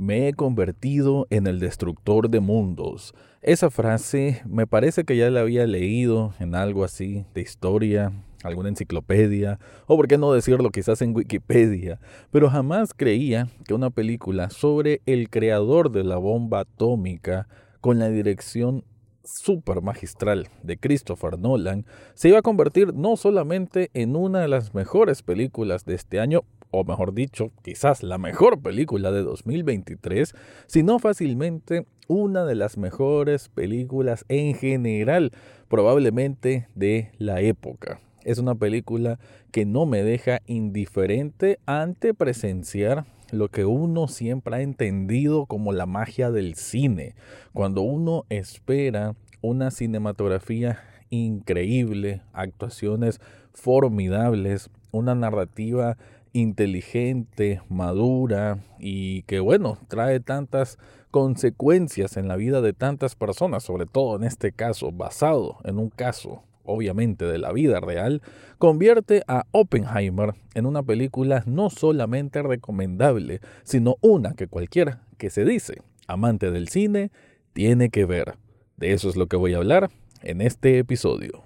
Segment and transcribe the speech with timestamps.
[0.00, 3.14] Me he convertido en el destructor de mundos.
[3.42, 8.10] Esa frase me parece que ya la había leído en algo así de historia,
[8.42, 12.00] alguna enciclopedia, o por qué no decirlo quizás en Wikipedia,
[12.30, 17.46] pero jamás creía que una película sobre el creador de la bomba atómica
[17.82, 18.84] con la dirección
[19.22, 24.72] super magistral de Christopher Nolan se iba a convertir no solamente en una de las
[24.72, 30.34] mejores películas de este año, o mejor dicho, quizás la mejor película de 2023,
[30.66, 35.32] sino fácilmente una de las mejores películas en general,
[35.68, 38.00] probablemente de la época.
[38.24, 39.18] Es una película
[39.50, 45.86] que no me deja indiferente ante presenciar lo que uno siempre ha entendido como la
[45.86, 47.14] magia del cine.
[47.52, 53.20] Cuando uno espera una cinematografía increíble, actuaciones
[53.52, 55.96] formidables, una narrativa
[56.32, 60.78] inteligente, madura y que bueno, trae tantas
[61.10, 65.90] consecuencias en la vida de tantas personas, sobre todo en este caso, basado en un
[65.90, 68.22] caso obviamente de la vida real,
[68.58, 75.44] convierte a Oppenheimer en una película no solamente recomendable, sino una que cualquiera que se
[75.44, 77.10] dice amante del cine
[77.52, 78.36] tiene que ver.
[78.76, 79.90] De eso es lo que voy a hablar
[80.22, 81.44] en este episodio.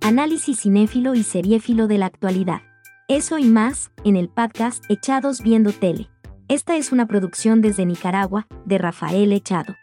[0.00, 2.67] Análisis cinéfilo y seriéfilo de la actualidad.
[3.10, 6.10] Eso y más, en el podcast Echados Viendo Tele.
[6.48, 9.74] Esta es una producción desde Nicaragua, de Rafael Echado.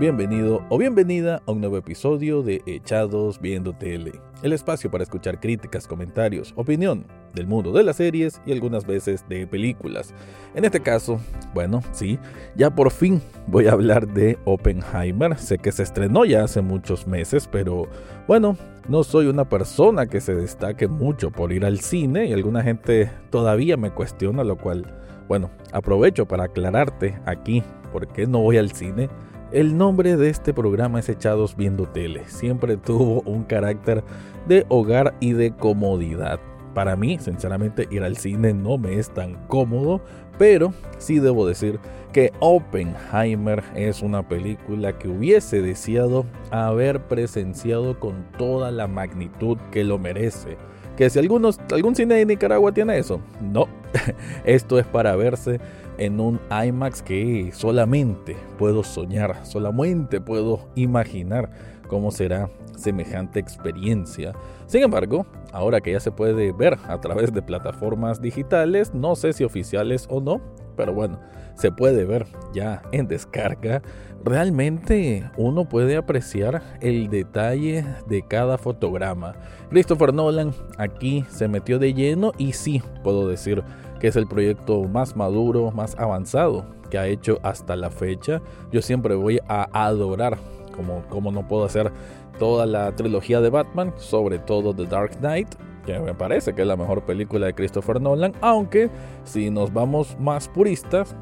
[0.00, 5.38] Bienvenido o bienvenida a un nuevo episodio de Echados Viendo Tele, el espacio para escuchar
[5.38, 10.14] críticas, comentarios, opinión del mundo de las series y algunas veces de películas.
[10.54, 11.20] En este caso,
[11.54, 12.18] bueno, sí,
[12.56, 15.36] ya por fin voy a hablar de Oppenheimer.
[15.38, 17.88] Sé que se estrenó ya hace muchos meses, pero
[18.26, 18.56] bueno,
[18.88, 23.10] no soy una persona que se destaque mucho por ir al cine y alguna gente
[23.30, 24.86] todavía me cuestiona, lo cual,
[25.28, 29.08] bueno, aprovecho para aclararte aquí por qué no voy al cine
[29.50, 32.24] el nombre de este programa es Echados Viendo Tele.
[32.26, 34.04] Siempre tuvo un carácter
[34.46, 36.38] de hogar y de comodidad.
[36.78, 40.00] Para mí, sinceramente, ir al cine no me es tan cómodo,
[40.38, 41.80] pero sí debo decir
[42.12, 49.82] que Oppenheimer es una película que hubiese deseado haber presenciado con toda la magnitud que
[49.82, 50.56] lo merece.
[50.96, 53.66] Que si algunos, algún cine de Nicaragua tiene eso, no.
[54.44, 55.58] Esto es para verse
[55.98, 61.50] en un IMAX que solamente puedo soñar, solamente puedo imaginar
[61.88, 64.32] cómo será semejante experiencia.
[64.66, 69.32] Sin embargo, ahora que ya se puede ver a través de plataformas digitales, no sé
[69.32, 70.40] si oficiales o no,
[70.76, 71.18] pero bueno,
[71.54, 73.82] se puede ver ya en descarga,
[74.24, 79.34] realmente uno puede apreciar el detalle de cada fotograma.
[79.70, 83.64] Christopher Nolan aquí se metió de lleno y sí, puedo decir,
[83.98, 88.40] que es el proyecto más maduro, más avanzado que ha hecho hasta la fecha.
[88.72, 90.38] Yo siempre voy a adorar,
[90.78, 91.92] como, como no puedo hacer
[92.38, 95.48] toda la trilogía de Batman, sobre todo The Dark Knight,
[95.84, 98.88] que me parece que es la mejor película de Christopher Nolan, aunque
[99.24, 101.16] si nos vamos más puristas,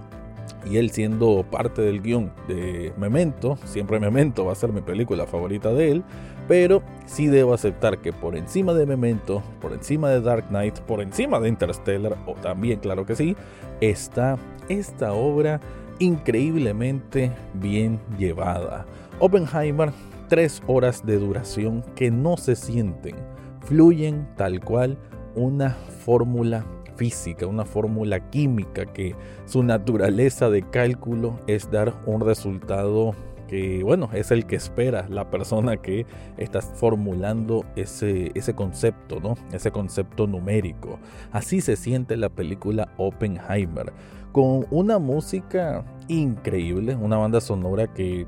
[0.68, 5.26] y él siendo parte del guion de Memento, siempre Memento va a ser mi película
[5.26, 6.04] favorita de él,
[6.48, 11.00] pero sí debo aceptar que por encima de Memento, por encima de Dark Knight, por
[11.00, 13.36] encima de Interstellar, o también claro que sí,
[13.80, 14.36] está
[14.68, 15.60] esta obra
[15.98, 18.86] increíblemente bien llevada.
[19.18, 19.92] Oppenheimer,
[20.28, 23.16] tres horas de duración que no se sienten,
[23.60, 24.98] fluyen tal cual
[25.34, 26.66] una fórmula
[26.96, 29.14] física, una fórmula química que
[29.46, 33.14] su naturaleza de cálculo es dar un resultado
[33.48, 36.04] que bueno, es el que espera la persona que
[36.36, 39.34] está formulando ese, ese concepto, ¿no?
[39.50, 40.98] Ese concepto numérico.
[41.32, 43.92] Así se siente la película Oppenheimer,
[44.32, 48.26] con una música increíble, una banda sonora que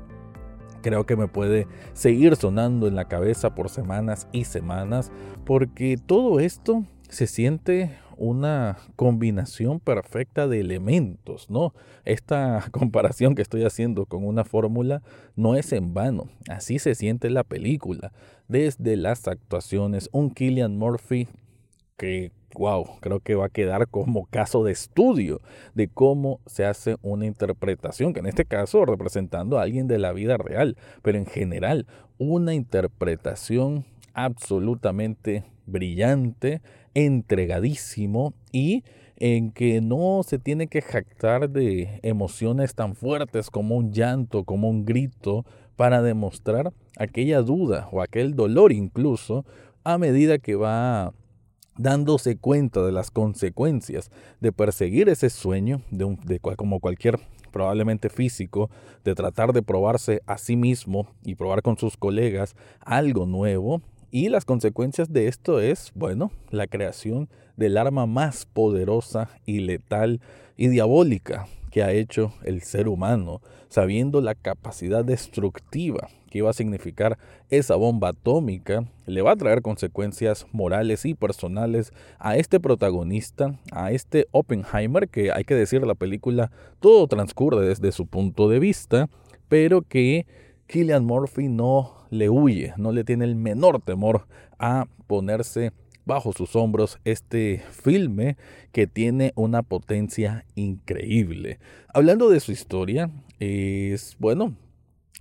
[0.81, 5.11] creo que me puede seguir sonando en la cabeza por semanas y semanas,
[5.45, 11.73] porque todo esto se siente una combinación perfecta de elementos, ¿no?
[12.03, 15.01] Esta comparación que estoy haciendo con una fórmula
[15.35, 18.11] no es en vano, así se siente la película,
[18.47, 21.27] desde las actuaciones, un Killian Murphy
[21.97, 25.39] que, wow, creo que va a quedar como caso de estudio
[25.75, 30.11] de cómo se hace una interpretación, que en este caso representando a alguien de la
[30.11, 36.61] vida real, pero en general una interpretación absolutamente brillante,
[36.93, 38.83] entregadísimo y
[39.15, 44.69] en que no se tiene que jactar de emociones tan fuertes como un llanto, como
[44.69, 45.45] un grito,
[45.77, 49.45] para demostrar aquella duda o aquel dolor incluso
[49.85, 51.13] a medida que va
[51.79, 54.11] dándose cuenta de las consecuencias
[54.41, 57.19] de perseguir ese sueño, de, de como cualquier
[57.51, 58.69] probablemente físico,
[59.05, 63.81] de tratar de probarse a sí mismo y probar con sus colegas algo nuevo.
[64.11, 70.19] Y las consecuencias de esto es, bueno, la creación del arma más poderosa y letal
[70.57, 76.53] y diabólica que ha hecho el ser humano, sabiendo la capacidad destructiva que iba a
[76.53, 77.17] significar
[77.49, 83.91] esa bomba atómica, le va a traer consecuencias morales y personales a este protagonista, a
[83.91, 89.09] este Oppenheimer, que hay que decir la película todo transcurre desde su punto de vista,
[89.47, 90.27] pero que
[90.67, 94.27] Killian Murphy no le huye, no le tiene el menor temor
[94.59, 95.71] a ponerse
[96.09, 98.35] bajo sus hombros este filme
[98.71, 101.59] que tiene una potencia increíble.
[101.93, 104.55] Hablando de su historia, es bueno,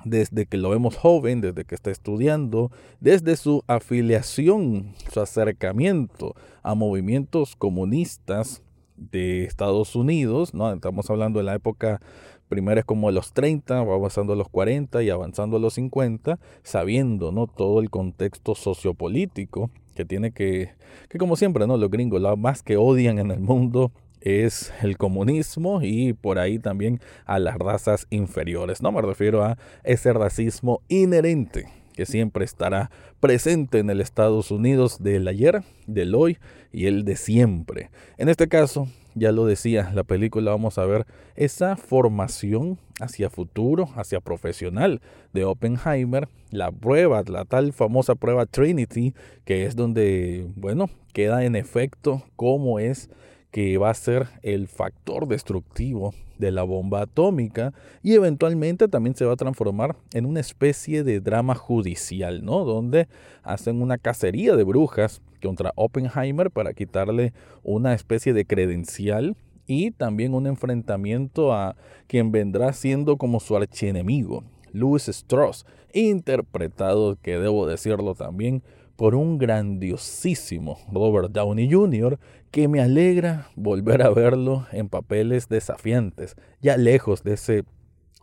[0.06, 6.75] desde que lo vemos joven, desde que está estudiando, desde su afiliación, su acercamiento a
[6.75, 8.62] movimientos comunistas
[8.96, 10.73] de Estados Unidos, ¿no?
[10.73, 12.00] Estamos hablando de la época
[12.49, 15.75] primero es como a los 30, va avanzando a los 40 y avanzando a los
[15.75, 17.46] 50, sabiendo, ¿no?
[17.46, 20.70] todo el contexto sociopolítico que tiene que,
[21.08, 21.76] que como siempre, ¿no?
[21.76, 23.90] Los gringos, lo más que odian en el mundo
[24.20, 28.80] es el comunismo y por ahí también a las razas inferiores.
[28.80, 35.02] No me refiero a ese racismo inherente que siempre estará presente en el Estados Unidos
[35.02, 36.38] del ayer, del hoy
[36.70, 37.90] y el de siempre.
[38.18, 38.86] En este caso,
[39.16, 45.00] ya lo decía, la película vamos a ver esa formación hacia futuro, hacia profesional
[45.32, 49.12] de Oppenheimer, la prueba, la tal famosa prueba Trinity,
[49.44, 53.10] que es donde, bueno, queda en efecto cómo es
[53.50, 57.72] que va a ser el factor destructivo de la bomba atómica
[58.02, 62.64] y eventualmente también se va a transformar en una especie de drama judicial, ¿no?
[62.64, 63.08] Donde
[63.42, 69.36] hacen una cacería de brujas contra Oppenheimer para quitarle una especie de credencial
[69.66, 77.38] y también un enfrentamiento a quien vendrá siendo como su archienemigo, Louis Strauss, interpretado, que
[77.38, 78.62] debo decirlo también,
[78.96, 82.18] por un grandiosísimo Robert Downey Jr.,
[82.50, 87.64] que me alegra volver a verlo en papeles desafiantes, ya lejos de ese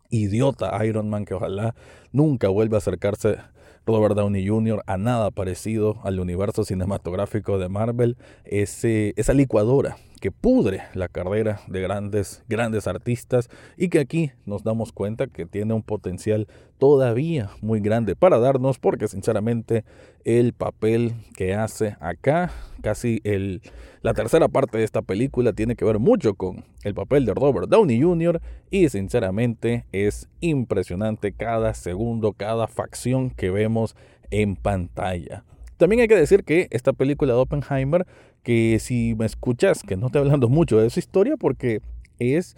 [0.10, 1.76] idiota Iron Man que ojalá
[2.12, 3.38] nunca vuelva a acercarse
[3.86, 4.82] Robert Downey Jr.
[4.88, 11.62] a nada parecido al universo cinematográfico de Marvel, ese, esa licuadora que pudre la carrera
[11.68, 16.48] de grandes, grandes artistas y que aquí nos damos cuenta que tiene un potencial
[16.80, 19.86] todavía muy grande para darnos, porque sinceramente
[20.24, 22.50] el papel que hace acá,
[22.82, 23.62] casi el,
[24.02, 27.70] la tercera parte de esta película tiene que ver mucho con el papel de Robert
[27.70, 28.42] Downey Jr.
[28.72, 33.96] y sinceramente es impresionante cada segundo, cada facción que vemos
[34.32, 35.44] en pantalla.
[35.78, 38.06] También hay que decir que esta película de Oppenheimer
[38.44, 41.82] que si me escuchas, que no estoy hablando mucho de su historia porque
[42.20, 42.56] es,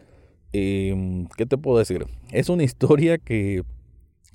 [0.51, 2.05] em, ¿qué te puedo decir?
[2.31, 3.63] Es una historia que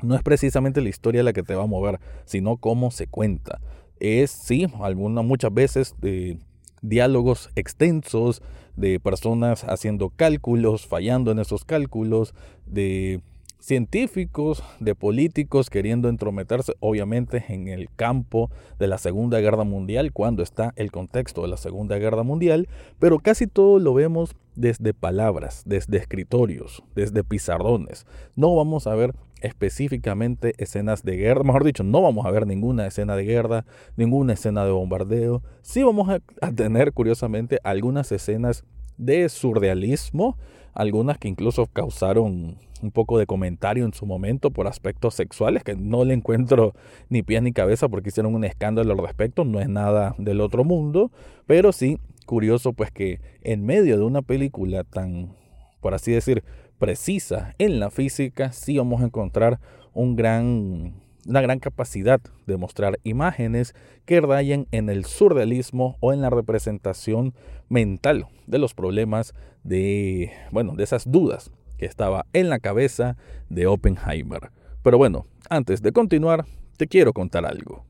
[0.02, 3.61] no es precisamente la historia la que te va a mover, sino cómo se cuenta.
[4.00, 6.38] Es, sí, algunas, muchas veces de
[6.81, 8.43] diálogos extensos
[8.76, 12.35] de personas haciendo cálculos, fallando en esos cálculos,
[12.67, 13.20] de
[13.62, 18.50] científicos, de políticos queriendo entrometerse obviamente en el campo
[18.81, 23.21] de la Segunda Guerra Mundial cuando está el contexto de la Segunda Guerra Mundial, pero
[23.21, 28.04] casi todo lo vemos desde palabras, desde escritorios, desde pizarrones.
[28.35, 32.87] No vamos a ver específicamente escenas de guerra, mejor dicho, no vamos a ver ninguna
[32.88, 33.64] escena de guerra,
[33.97, 35.40] ninguna escena de bombardeo.
[35.62, 38.64] Sí vamos a, a tener curiosamente algunas escenas
[38.99, 40.37] de surrealismo,
[40.75, 45.76] algunas que incluso causaron un poco de comentario en su momento por aspectos sexuales, que
[45.76, 46.75] no le encuentro
[47.09, 50.64] ni pies ni cabeza porque hicieron un escándalo al respecto, no es nada del otro
[50.64, 51.11] mundo,
[51.47, 55.35] pero sí curioso pues que en medio de una película tan,
[55.81, 56.43] por así decir,
[56.79, 59.61] precisa en la física, sí vamos a encontrar
[59.95, 60.95] un gran
[61.26, 63.75] una gran capacidad de mostrar imágenes
[64.05, 67.35] que rayen en el surrealismo o en la representación
[67.69, 73.17] mental de los problemas de, bueno, de esas dudas que estaba en la cabeza
[73.49, 74.50] de Oppenheimer.
[74.83, 76.45] Pero bueno, antes de continuar,
[76.76, 77.85] te quiero contar algo.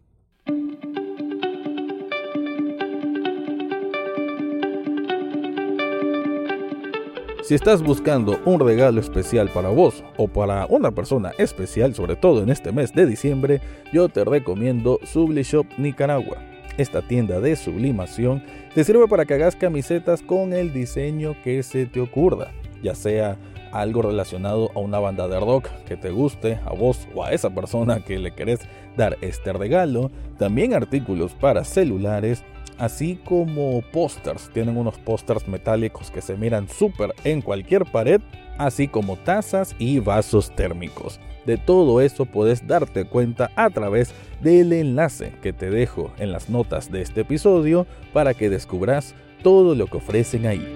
[7.43, 12.41] Si estás buscando un regalo especial para vos o para una persona especial, sobre todo
[12.41, 13.61] en este mes de diciembre,
[13.93, 16.37] yo te recomiendo Sublishop Nicaragua.
[16.79, 18.45] Esta tienda de sublimación
[18.77, 23.37] te sirve para que hagas camisetas con el diseño que se te ocurra, ya sea
[23.73, 27.51] algo relacionado a una banda de rock que te guste, a vos o a esa
[27.51, 28.61] persona que le querés
[28.97, 32.45] dar este regalo, también artículos para celulares,
[32.83, 34.51] así como pósters.
[34.53, 38.21] Tienen unos pósters metálicos que se miran súper en cualquier pared,
[38.59, 41.21] así como tazas y vasos térmicos.
[41.47, 46.51] De todo eso puedes darte cuenta a través del enlace que te dejo en las
[46.51, 50.75] notas de este episodio para que descubras todo lo que ofrecen ahí.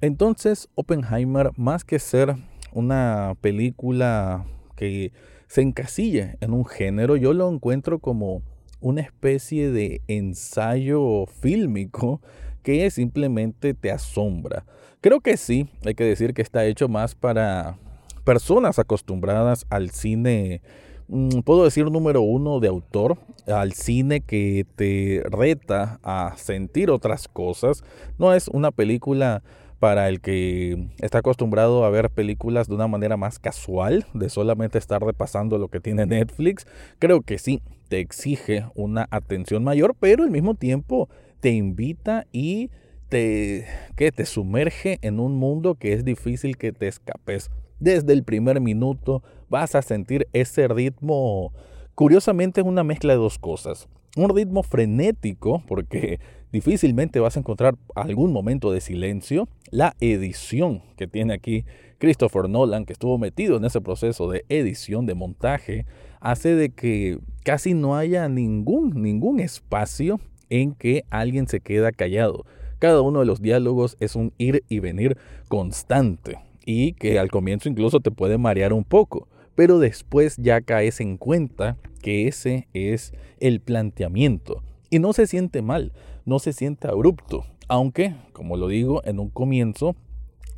[0.00, 2.34] Entonces, Oppenheimer, más que ser
[2.72, 4.44] una película
[4.76, 5.12] que
[5.46, 8.42] se encasilla en un género, yo lo encuentro como
[8.80, 12.20] una especie de ensayo fílmico
[12.62, 14.64] que simplemente te asombra.
[15.00, 17.78] Creo que sí, hay que decir que está hecho más para
[18.24, 20.60] personas acostumbradas al cine,
[21.08, 27.26] mm, puedo decir número uno de autor, al cine que te reta a sentir otras
[27.26, 27.82] cosas.
[28.18, 29.42] No es una película
[29.78, 34.78] para el que está acostumbrado a ver películas de una manera más casual, de solamente
[34.78, 36.66] estar repasando lo que tiene Netflix,
[36.98, 41.08] creo que sí, te exige una atención mayor, pero al mismo tiempo
[41.40, 42.70] te invita y
[43.08, 43.66] te,
[43.96, 47.50] que te sumerge en un mundo que es difícil que te escapes.
[47.80, 51.52] Desde el primer minuto vas a sentir ese ritmo,
[51.94, 53.88] curiosamente es una mezcla de dos cosas.
[54.16, 56.18] Un ritmo frenético, porque
[56.52, 59.48] difícilmente vas a encontrar algún momento de silencio.
[59.70, 61.64] La edición que tiene aquí
[61.98, 65.86] Christopher Nolan, que estuvo metido en ese proceso de edición, de montaje,
[66.20, 72.44] hace de que casi no haya ningún, ningún espacio en que alguien se queda callado.
[72.78, 75.16] Cada uno de los diálogos es un ir y venir
[75.48, 81.00] constante y que al comienzo incluso te puede marear un poco, pero después ya caes
[81.00, 85.92] en cuenta que ese es el planteamiento y no se siente mal,
[86.28, 89.96] no se siente abrupto, aunque, como lo digo en un comienzo,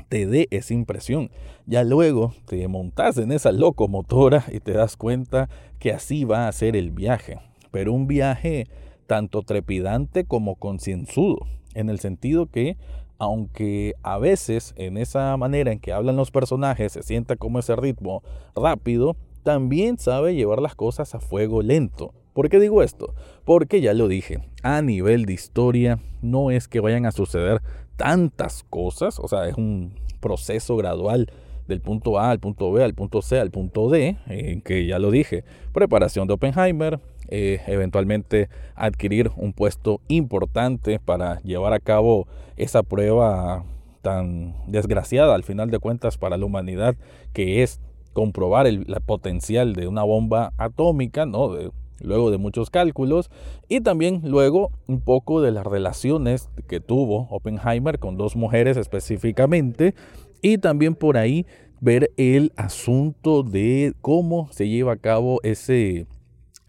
[0.09, 1.31] te dé esa impresión.
[1.65, 5.49] Ya luego te montas en esa locomotora y te das cuenta
[5.79, 7.39] que así va a ser el viaje,
[7.71, 8.67] pero un viaje
[9.07, 12.77] tanto trepidante como concienzudo, en el sentido que
[13.19, 17.77] aunque a veces en esa manera en que hablan los personajes se sienta como ese
[17.77, 18.23] ritmo
[18.57, 22.13] rápido, también sabe llevar las cosas a fuego lento.
[22.41, 23.13] ¿Por qué digo esto?
[23.45, 27.61] Porque ya lo dije, a nivel de historia no es que vayan a suceder
[27.97, 31.31] tantas cosas, o sea, es un proceso gradual
[31.69, 34.99] del punto A al punto B, al punto C, al punto D, en que ya
[34.99, 35.45] lo dije,
[35.75, 43.67] preparación de Oppenheimer, eh, eventualmente adquirir un puesto importante para llevar a cabo esa prueba
[44.01, 46.97] tan desgraciada al final de cuentas para la humanidad
[47.35, 47.83] que es
[48.15, 51.55] comprobar el potencial de una bomba atómica, ¿no?
[52.01, 53.31] Luego de muchos cálculos,
[53.69, 59.95] y también luego un poco de las relaciones que tuvo Oppenheimer con dos mujeres específicamente,
[60.43, 61.47] y también por ahí
[61.81, 66.07] ver el asunto de cómo se lleva a cabo ese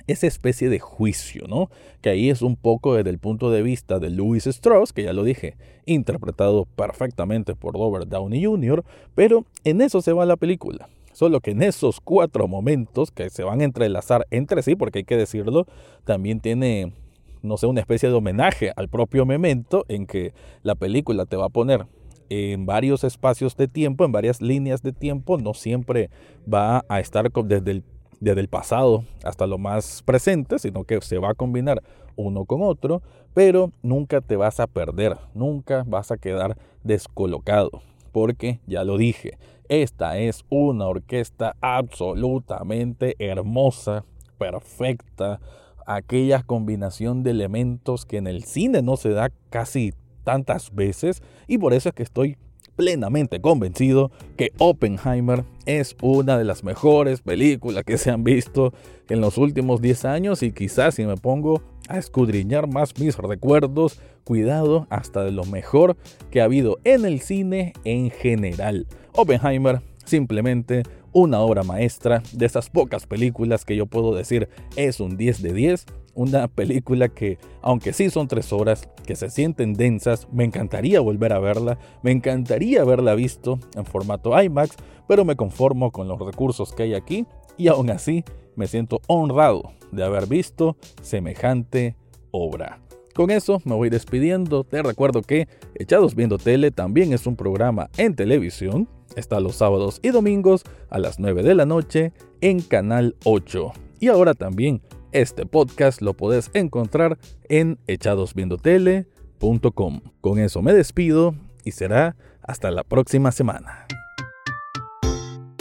[0.08, 1.70] esa especie de juicio, ¿no?
[2.02, 5.14] Que ahí es un poco desde el punto de vista de Louis Strauss, que ya
[5.14, 8.84] lo dije, interpretado perfectamente por Robert Downey Jr.,
[9.16, 10.90] pero en eso se va la película.
[11.14, 15.06] Solo que en esos cuatro momentos que se van a entrelazar entre sí, porque hay
[15.06, 15.66] que decirlo,
[16.06, 16.94] también tiene,
[17.42, 21.46] no sé, una especie de homenaje al propio Memento, en que la película te va
[21.46, 21.86] a poner
[22.30, 26.10] en varios espacios de tiempo, en varias líneas de tiempo, no siempre
[26.52, 27.84] va a estar desde el,
[28.22, 31.84] desde el pasado hasta lo más presente, sino que se va a combinar
[32.16, 33.02] uno con otro,
[33.34, 37.82] pero nunca te vas a perder, nunca vas a quedar descolocado,
[38.14, 39.38] porque ya lo dije,
[39.72, 44.04] esta es una orquesta absolutamente hermosa,
[44.38, 45.40] perfecta,
[45.86, 49.94] aquella combinación de elementos que en el cine no se da casi
[50.26, 52.38] tantas veces y por eso es que estoy
[52.76, 58.74] plenamente convencido que Oppenheimer es una de las mejores películas que se han visto
[59.08, 64.02] en los últimos 10 años y quizás si me pongo a escudriñar más mis recuerdos,
[64.26, 65.96] cuidado hasta de lo mejor
[66.30, 68.86] que ha habido en el cine en general.
[69.14, 75.18] Oppenheimer simplemente una obra maestra de esas pocas películas que yo puedo decir es un
[75.18, 75.86] 10 de 10.
[76.14, 81.32] Una película que, aunque sí son tres horas, que se sienten densas, me encantaría volver
[81.32, 84.76] a verla, me encantaría haberla visto en formato IMAX,
[85.08, 87.26] pero me conformo con los recursos que hay aquí
[87.58, 88.26] y aún así
[88.56, 91.96] me siento honrado de haber visto semejante
[92.32, 92.82] obra.
[93.14, 94.64] Con eso me voy despidiendo.
[94.64, 98.88] Te recuerdo que Echados Viendo Tele también es un programa en televisión.
[99.16, 103.72] Está los sábados y domingos a las 9 de la noche en Canal 8.
[104.00, 107.18] Y ahora también Este podcast lo podés encontrar
[107.50, 110.00] en echadosviendotele.com.
[110.22, 113.86] Con eso me despido y será hasta la próxima semana.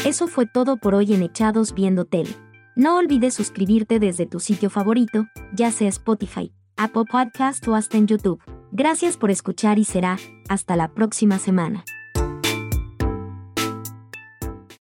[0.05, 2.31] Eso fue todo por hoy en Echados Viendo Tele.
[2.77, 8.07] No olvides suscribirte desde tu sitio favorito, ya sea Spotify, Apple Podcast o hasta en
[8.07, 8.41] YouTube.
[8.73, 11.85] Gracias por escuchar y será hasta la próxima semana.